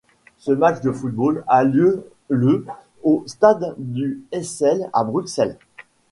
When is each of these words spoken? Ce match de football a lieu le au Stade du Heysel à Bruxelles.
Ce 0.39 0.51
match 0.51 0.81
de 0.81 0.91
football 0.91 1.43
a 1.47 1.63
lieu 1.63 2.03
le 2.27 2.65
au 3.03 3.23
Stade 3.27 3.75
du 3.77 4.23
Heysel 4.31 4.89
à 4.93 5.03
Bruxelles. 5.03 5.59